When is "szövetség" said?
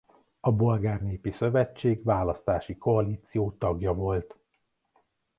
1.31-2.03